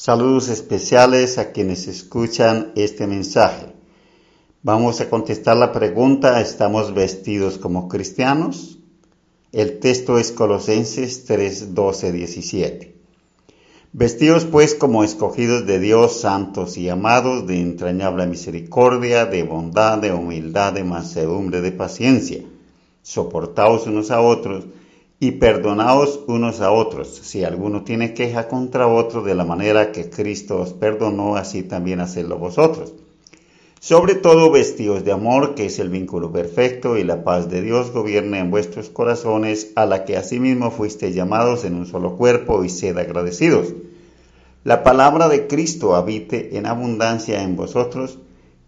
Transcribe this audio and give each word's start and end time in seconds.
Saludos 0.00 0.48
especiales 0.48 1.38
a 1.38 1.50
quienes 1.50 1.88
escuchan 1.88 2.70
este 2.76 3.08
mensaje. 3.08 3.66
Vamos 4.62 5.00
a 5.00 5.10
contestar 5.10 5.56
la 5.56 5.72
pregunta, 5.72 6.40
¿estamos 6.40 6.94
vestidos 6.94 7.58
como 7.58 7.88
cristianos? 7.88 8.78
El 9.50 9.80
texto 9.80 10.16
es 10.16 10.30
Colosenses 10.30 11.24
3, 11.24 11.74
12, 11.74 12.12
17. 12.12 12.94
Vestidos 13.92 14.44
pues 14.44 14.76
como 14.76 15.02
escogidos 15.02 15.66
de 15.66 15.80
Dios, 15.80 16.20
santos 16.20 16.76
y 16.76 16.88
amados, 16.88 17.48
de 17.48 17.60
entrañable 17.60 18.28
misericordia, 18.28 19.26
de 19.26 19.42
bondad, 19.42 19.98
de 19.98 20.12
humildad, 20.12 20.74
de 20.74 20.84
mansedumbre, 20.84 21.60
de 21.60 21.72
paciencia. 21.72 22.44
Soportaos 23.02 23.88
unos 23.88 24.12
a 24.12 24.20
otros 24.20 24.64
y 25.20 25.32
perdonaos 25.32 26.20
unos 26.28 26.60
a 26.60 26.70
otros. 26.70 27.08
Si 27.08 27.42
alguno 27.42 27.82
tiene 27.82 28.14
queja 28.14 28.46
contra 28.46 28.86
otro, 28.86 29.22
de 29.22 29.34
la 29.34 29.44
manera 29.44 29.90
que 29.90 30.08
Cristo 30.08 30.60
os 30.60 30.72
perdonó, 30.72 31.36
así 31.36 31.62
también 31.62 32.00
hacedlo 32.00 32.38
vosotros. 32.38 32.94
Sobre 33.80 34.14
todo 34.14 34.50
vestidos 34.50 35.04
de 35.04 35.12
amor, 35.12 35.54
que 35.54 35.66
es 35.66 35.78
el 35.78 35.88
vínculo 35.88 36.32
perfecto, 36.32 36.96
y 36.96 37.04
la 37.04 37.24
paz 37.24 37.48
de 37.48 37.62
Dios 37.62 37.92
gobierne 37.92 38.38
en 38.38 38.50
vuestros 38.50 38.90
corazones, 38.90 39.72
a 39.76 39.86
la 39.86 40.04
que 40.04 40.16
asimismo 40.16 40.70
fuisteis 40.70 41.14
llamados 41.14 41.64
en 41.64 41.74
un 41.74 41.86
solo 41.86 42.16
cuerpo, 42.16 42.64
y 42.64 42.68
sed 42.68 42.96
agradecidos. 42.96 43.74
La 44.64 44.82
palabra 44.82 45.28
de 45.28 45.46
Cristo 45.46 45.94
habite 45.94 46.56
en 46.58 46.66
abundancia 46.66 47.42
en 47.42 47.56
vosotros, 47.56 48.18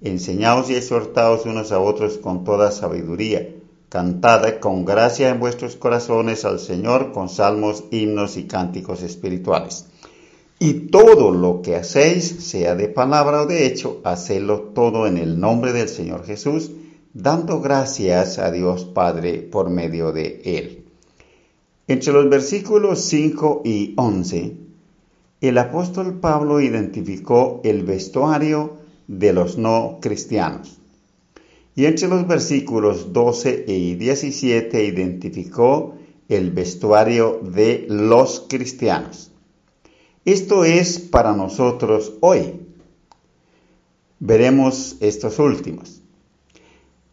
enseñaos 0.00 0.70
y 0.70 0.76
exhortaos 0.76 1.44
unos 1.44 1.72
a 1.72 1.80
otros 1.80 2.18
con 2.18 2.44
toda 2.44 2.70
sabiduría 2.70 3.48
Cantad 3.90 4.60
con 4.60 4.84
gracia 4.84 5.30
en 5.30 5.40
vuestros 5.40 5.74
corazones 5.74 6.44
al 6.44 6.60
Señor 6.60 7.10
con 7.10 7.28
salmos, 7.28 7.82
himnos 7.90 8.36
y 8.36 8.44
cánticos 8.44 9.02
espirituales. 9.02 9.86
Y 10.60 10.74
todo 10.92 11.32
lo 11.32 11.60
que 11.60 11.74
hacéis, 11.74 12.24
sea 12.24 12.76
de 12.76 12.86
palabra 12.86 13.42
o 13.42 13.46
de 13.46 13.66
hecho, 13.66 14.00
hacedlo 14.04 14.60
todo 14.74 15.08
en 15.08 15.16
el 15.16 15.40
nombre 15.40 15.72
del 15.72 15.88
Señor 15.88 16.24
Jesús, 16.24 16.70
dando 17.14 17.60
gracias 17.60 18.38
a 18.38 18.52
Dios 18.52 18.84
Padre 18.84 19.38
por 19.38 19.70
medio 19.70 20.12
de 20.12 20.40
Él. 20.44 20.84
Entre 21.88 22.12
los 22.12 22.30
versículos 22.30 23.00
5 23.00 23.62
y 23.64 23.94
11, 23.96 24.56
el 25.40 25.58
apóstol 25.58 26.20
Pablo 26.20 26.60
identificó 26.60 27.60
el 27.64 27.82
vestuario 27.82 28.76
de 29.08 29.32
los 29.32 29.58
no 29.58 29.98
cristianos. 30.00 30.79
Y 31.80 31.86
entre 31.86 32.08
los 32.08 32.26
versículos 32.26 33.14
12 33.14 33.64
y 33.66 33.94
17 33.94 34.84
identificó 34.84 35.94
el 36.28 36.50
vestuario 36.50 37.40
de 37.42 37.86
los 37.88 38.44
cristianos. 38.50 39.30
Esto 40.26 40.66
es 40.66 40.98
para 40.98 41.32
nosotros 41.32 42.12
hoy. 42.20 42.60
Veremos 44.18 44.98
estos 45.00 45.38
últimos. 45.38 46.02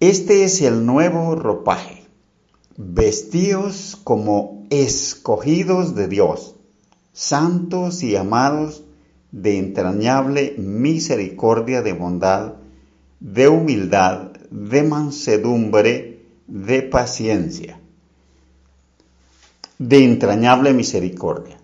Este 0.00 0.44
es 0.44 0.62
el 0.62 0.86
nuevo 0.86 1.34
ropaje, 1.34 2.04
vestidos 2.78 3.98
como 4.02 4.66
escogidos 4.70 5.94
de 5.94 6.08
Dios, 6.08 6.56
santos 7.12 8.02
y 8.02 8.16
amados 8.16 8.82
de 9.30 9.58
entrañable 9.58 10.54
misericordia 10.56 11.82
de 11.82 11.92
bondad, 11.92 12.54
de 13.20 13.48
humildad, 13.48 14.33
de 14.54 14.84
mansedumbre, 14.84 16.20
de 16.46 16.82
paciencia, 16.82 17.80
de 19.80 20.04
entrañable 20.04 20.72
misericordia. 20.72 21.58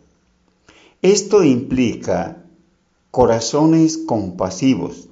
Esto 1.01 1.45
implica 1.45 2.45
corazones 3.13 3.97
compasivos, 3.97 5.09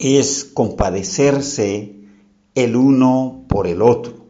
es 0.00 0.44
compadecerse 0.44 1.94
el 2.56 2.74
uno 2.74 3.44
por 3.48 3.68
el 3.68 3.80
otro, 3.80 4.26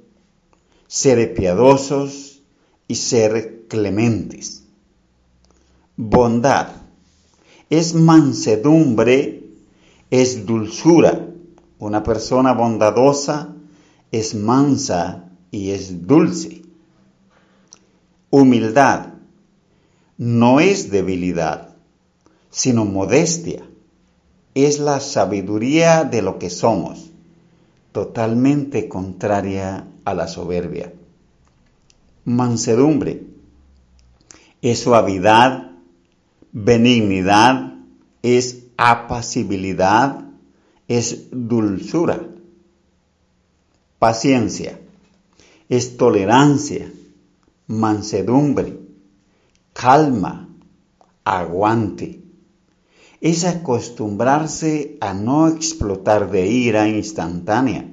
ser 0.89 1.33
piadosos 1.33 2.43
y 2.87 2.97
ser 2.97 3.65
clementes. 3.67 4.63
Bondad 5.97 6.69
es 7.71 7.95
mansedumbre, 7.95 9.49
es 10.11 10.45
dulzura, 10.45 11.33
una 11.79 12.03
persona 12.03 12.53
bondadosa 12.53 13.55
es 14.11 14.35
mansa 14.35 15.31
y 15.51 15.71
es 15.71 16.07
dulce. 16.07 16.63
Humildad 18.31 19.15
no 20.19 20.61
es 20.61 20.91
debilidad, 20.91 21.77
sino 22.51 22.85
modestia. 22.85 23.63
Es 24.55 24.79
la 24.79 25.01
sabiduría 25.01 26.05
de 26.05 26.23
lo 26.23 26.39
que 26.39 26.49
somos, 26.49 27.11
totalmente 27.93 28.89
contraria 28.89 29.87
a 30.05 30.15
la 30.15 30.29
soberbia. 30.29 30.95
Mansedumbre 32.25 33.25
es 34.63 34.81
suavidad, 34.81 35.73
benignidad, 36.53 37.75
es 38.23 38.65
apacibilidad, 38.79 40.25
es 40.89 41.29
dulzura. 41.31 42.29
Paciencia 43.99 44.79
es 45.69 45.97
tolerancia, 45.97 46.93
mansedumbre, 47.67 48.79
calma, 49.73 50.49
aguante. 51.25 52.23
Es 53.21 53.45
acostumbrarse 53.45 54.99
a 55.01 55.15
no 55.15 55.49
explotar 55.49 56.31
de 56.31 56.47
ira 56.47 56.89
instantánea, 56.89 57.91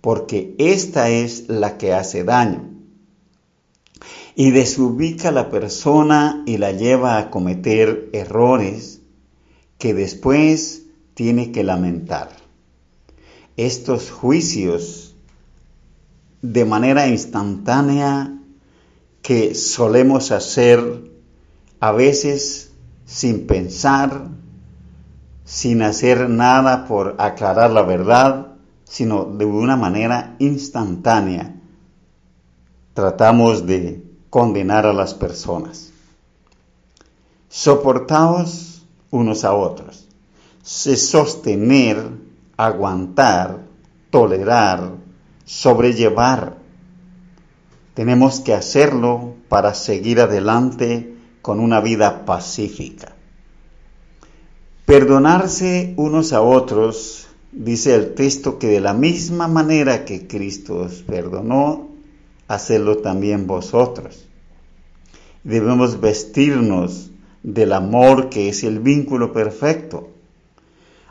porque 0.00 0.54
esta 0.58 1.10
es 1.10 1.48
la 1.48 1.78
que 1.78 1.92
hace 1.92 2.24
daño 2.24 2.70
y 4.34 4.50
desubica 4.50 5.28
a 5.28 5.32
la 5.32 5.50
persona 5.50 6.42
y 6.46 6.58
la 6.58 6.72
lleva 6.72 7.18
a 7.18 7.30
cometer 7.30 8.10
errores 8.12 9.00
que 9.78 9.94
después 9.94 10.83
tiene 11.14 11.52
que 11.52 11.62
lamentar. 11.62 12.30
Estos 13.56 14.10
juicios 14.10 15.14
de 16.42 16.64
manera 16.64 17.06
instantánea 17.06 18.36
que 19.22 19.54
solemos 19.54 20.32
hacer 20.32 21.10
a 21.80 21.92
veces 21.92 22.72
sin 23.06 23.46
pensar, 23.46 24.28
sin 25.44 25.82
hacer 25.82 26.28
nada 26.28 26.86
por 26.86 27.14
aclarar 27.18 27.70
la 27.70 27.82
verdad, 27.82 28.48
sino 28.84 29.24
de 29.24 29.44
una 29.44 29.76
manera 29.76 30.34
instantánea. 30.40 31.54
Tratamos 32.92 33.66
de 33.66 34.04
condenar 34.30 34.84
a 34.84 34.92
las 34.92 35.14
personas. 35.14 35.92
Soportaos 37.48 38.84
unos 39.10 39.44
a 39.44 39.54
otros 39.54 40.03
se 40.64 40.96
sostener, 40.96 42.08
aguantar, 42.56 43.66
tolerar, 44.08 44.92
sobrellevar. 45.44 46.56
Tenemos 47.92 48.40
que 48.40 48.54
hacerlo 48.54 49.34
para 49.50 49.74
seguir 49.74 50.20
adelante 50.20 51.16
con 51.42 51.60
una 51.60 51.80
vida 51.80 52.24
pacífica. 52.24 53.14
Perdonarse 54.86 55.92
unos 55.98 56.32
a 56.32 56.40
otros, 56.40 57.28
dice 57.52 57.94
el 57.94 58.14
texto, 58.14 58.58
que 58.58 58.68
de 58.68 58.80
la 58.80 58.94
misma 58.94 59.48
manera 59.48 60.06
que 60.06 60.26
Cristo 60.26 60.78
os 60.78 61.02
perdonó, 61.02 61.90
hacedlo 62.48 62.98
también 62.98 63.46
vosotros. 63.46 64.24
Debemos 65.42 66.00
vestirnos 66.00 67.10
del 67.42 67.74
amor 67.74 68.30
que 68.30 68.48
es 68.48 68.64
el 68.64 68.78
vínculo 68.78 69.34
perfecto 69.34 70.13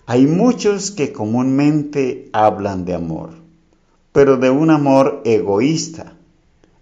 hay 0.06 0.28
muchos 0.28 0.92
que 0.92 1.14
comúnmente 1.14 2.30
hablan 2.34 2.84
de 2.84 2.94
amor, 2.94 3.30
pero 4.12 4.38
de 4.38 4.50
un 4.50 4.70
amor 4.70 5.22
egoísta, 5.24 6.18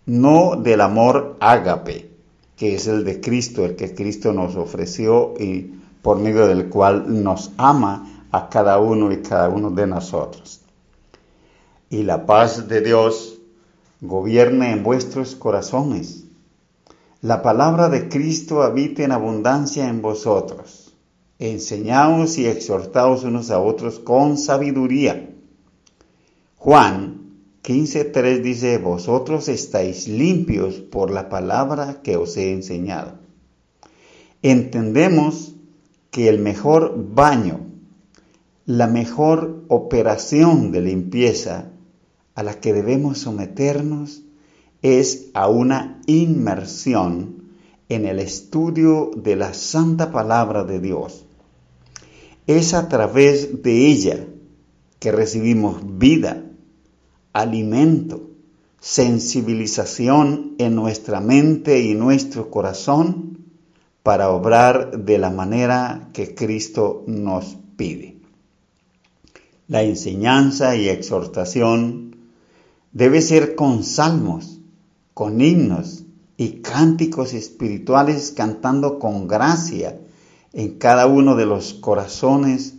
no 0.07 0.55
del 0.55 0.81
amor 0.81 1.37
ágape, 1.39 2.09
que 2.57 2.75
es 2.75 2.87
el 2.87 3.03
de 3.03 3.21
Cristo, 3.21 3.63
el 3.63 3.75
que 3.75 3.93
Cristo 3.93 4.33
nos 4.33 4.55
ofreció 4.55 5.35
y 5.39 5.81
por 6.01 6.17
medio 6.17 6.47
del 6.47 6.69
cual 6.69 7.23
nos 7.23 7.51
ama 7.57 8.25
a 8.31 8.49
cada 8.49 8.79
uno 8.79 9.11
y 9.11 9.17
cada 9.17 9.49
uno 9.49 9.69
de 9.69 9.85
nosotros. 9.85 10.61
Y 11.91 12.03
la 12.03 12.25
paz 12.25 12.67
de 12.67 12.81
Dios 12.81 13.39
gobierne 14.01 14.71
en 14.71 14.81
vuestros 14.81 15.35
corazones. 15.35 16.23
La 17.21 17.43
palabra 17.43 17.89
de 17.89 18.09
Cristo 18.09 18.63
habite 18.63 19.03
en 19.03 19.11
abundancia 19.11 19.87
en 19.87 20.01
vosotros. 20.01 20.80
Enseñaos 21.41 22.37
y 22.37 22.45
exhortaos 22.45 23.23
unos 23.23 23.49
a 23.49 23.59
otros 23.59 23.97
con 23.97 24.37
sabiduría. 24.37 25.33
Juan 26.55 27.31
15.3 27.63 28.43
dice, 28.43 28.77
vosotros 28.77 29.47
estáis 29.47 30.07
limpios 30.07 30.75
por 30.75 31.09
la 31.09 31.29
palabra 31.29 32.03
que 32.03 32.15
os 32.15 32.37
he 32.37 32.51
enseñado. 32.51 33.13
Entendemos 34.43 35.55
que 36.11 36.29
el 36.29 36.37
mejor 36.37 36.93
baño, 37.15 37.61
la 38.67 38.85
mejor 38.85 39.63
operación 39.67 40.71
de 40.71 40.81
limpieza 40.81 41.71
a 42.35 42.43
la 42.43 42.59
que 42.59 42.71
debemos 42.71 43.17
someternos 43.17 44.21
es 44.83 45.31
a 45.33 45.49
una 45.49 46.01
inmersión 46.05 47.45
en 47.89 48.05
el 48.05 48.19
estudio 48.19 49.09
de 49.15 49.35
la 49.35 49.55
santa 49.55 50.11
palabra 50.11 50.65
de 50.65 50.79
Dios. 50.79 51.25
Es 52.47 52.73
a 52.73 52.89
través 52.89 53.61
de 53.63 53.87
ella 53.87 54.25
que 54.99 55.11
recibimos 55.11 55.81
vida, 55.97 56.43
alimento, 57.33 58.29
sensibilización 58.79 60.55
en 60.57 60.75
nuestra 60.75 61.21
mente 61.21 61.81
y 61.81 61.93
nuestro 61.93 62.49
corazón 62.49 63.45
para 64.03 64.31
obrar 64.31 65.05
de 65.05 65.19
la 65.19 65.29
manera 65.29 66.09
que 66.13 66.33
Cristo 66.33 67.03
nos 67.05 67.57
pide. 67.77 68.17
La 69.67 69.83
enseñanza 69.83 70.75
y 70.75 70.89
exhortación 70.89 72.15
debe 72.91 73.21
ser 73.21 73.55
con 73.55 73.83
salmos, 73.83 74.59
con 75.13 75.39
himnos 75.41 76.03
y 76.37 76.61
cánticos 76.61 77.33
espirituales 77.33 78.33
cantando 78.35 78.97
con 78.97 79.27
gracia 79.27 79.99
en 80.53 80.77
cada 80.77 81.07
uno 81.07 81.35
de 81.35 81.45
los 81.45 81.73
corazones 81.73 82.75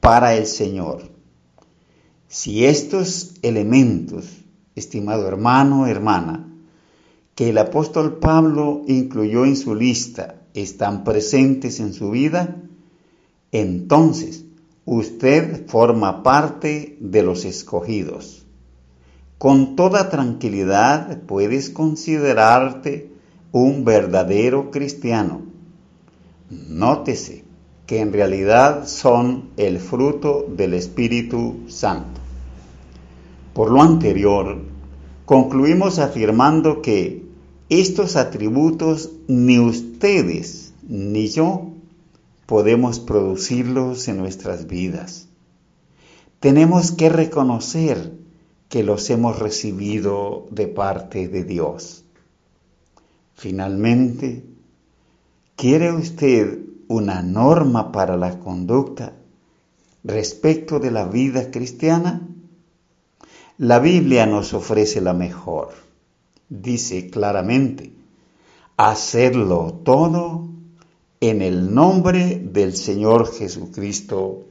para 0.00 0.34
el 0.34 0.46
Señor. 0.46 1.02
Si 2.28 2.64
estos 2.64 3.34
elementos, 3.42 4.26
estimado 4.74 5.28
hermano, 5.28 5.86
hermana, 5.86 6.48
que 7.34 7.50
el 7.50 7.58
apóstol 7.58 8.18
Pablo 8.18 8.82
incluyó 8.86 9.44
en 9.44 9.56
su 9.56 9.74
lista, 9.74 10.42
están 10.54 11.04
presentes 11.04 11.80
en 11.80 11.92
su 11.92 12.10
vida, 12.10 12.62
entonces 13.52 14.44
usted 14.84 15.66
forma 15.68 16.22
parte 16.22 16.96
de 17.00 17.22
los 17.22 17.44
escogidos. 17.44 18.44
Con 19.38 19.76
toda 19.76 20.10
tranquilidad 20.10 21.22
puedes 21.22 21.70
considerarte 21.70 23.10
un 23.52 23.84
verdadero 23.84 24.70
cristiano. 24.70 25.53
Nótese 26.68 27.44
que 27.86 28.00
en 28.00 28.12
realidad 28.12 28.86
son 28.86 29.50
el 29.56 29.78
fruto 29.78 30.46
del 30.48 30.74
Espíritu 30.74 31.56
Santo. 31.68 32.20
Por 33.52 33.70
lo 33.70 33.82
anterior, 33.82 34.58
concluimos 35.26 35.98
afirmando 35.98 36.82
que 36.82 37.24
estos 37.68 38.16
atributos 38.16 39.10
ni 39.28 39.58
ustedes 39.58 40.72
ni 40.88 41.28
yo 41.28 41.70
podemos 42.46 43.00
producirlos 43.00 44.08
en 44.08 44.18
nuestras 44.18 44.66
vidas. 44.66 45.28
Tenemos 46.40 46.92
que 46.92 47.08
reconocer 47.08 48.12
que 48.68 48.82
los 48.82 49.08
hemos 49.10 49.38
recibido 49.38 50.46
de 50.50 50.66
parte 50.66 51.28
de 51.28 51.44
Dios. 51.44 52.04
Finalmente, 53.34 54.44
¿quiere 55.56 55.92
usted 55.92 56.58
una 56.88 57.22
norma 57.22 57.92
para 57.92 58.16
la 58.16 58.38
conducta 58.38 59.12
respecto 60.02 60.80
de 60.80 60.90
la 60.90 61.06
vida 61.06 61.50
cristiana? 61.50 62.28
La 63.58 63.78
Biblia 63.78 64.26
nos 64.26 64.52
ofrece 64.52 65.00
la 65.00 65.14
mejor. 65.14 65.70
Dice 66.48 67.08
claramente, 67.08 67.92
hacerlo 68.76 69.80
todo 69.84 70.48
en 71.20 71.40
el 71.40 71.74
nombre 71.74 72.38
del 72.44 72.76
Señor 72.76 73.32
Jesucristo, 73.32 74.44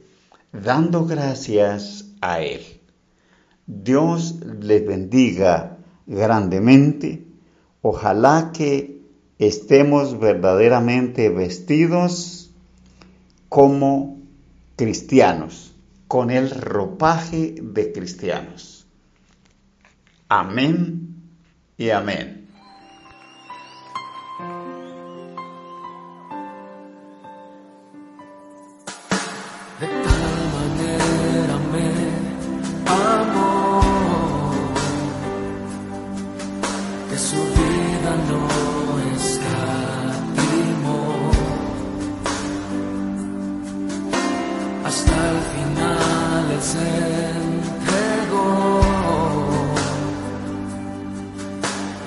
dando 0.52 1.04
gracias 1.06 2.06
a 2.20 2.40
Él. 2.40 2.62
Dios 3.66 4.36
les 4.60 4.86
bendiga 4.86 5.78
grandemente. 6.06 7.24
Ojalá 7.82 8.50
que 8.52 8.93
estemos 9.38 10.18
verdaderamente 10.18 11.28
vestidos 11.28 12.50
como 13.48 14.18
cristianos, 14.76 15.74
con 16.08 16.30
el 16.30 16.50
ropaje 16.50 17.54
de 17.60 17.92
cristianos. 17.92 18.86
Amén 20.28 21.16
y 21.76 21.90
amén. 21.90 22.44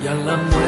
Y 0.00 0.06
a 0.06 0.14
la 0.14 0.36
muerte 0.36 0.67